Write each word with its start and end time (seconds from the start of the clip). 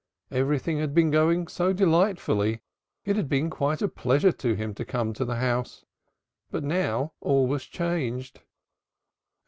Everything 0.31 0.79
had 0.79 0.95
been 0.95 1.11
going 1.11 1.47
so 1.47 1.73
delightfully, 1.73 2.63
it 3.05 3.15
had 3.15 3.29
been 3.29 3.51
quite 3.51 3.83
a 3.83 3.87
pleasure 3.87 4.31
to 4.31 4.55
him 4.55 4.73
to 4.73 4.83
come 4.83 5.13
to 5.13 5.23
the 5.23 5.35
house. 5.35 5.85
But 6.49 6.63
now 6.63 7.13
all 7.19 7.45
was 7.45 7.65
changed. 7.65 8.41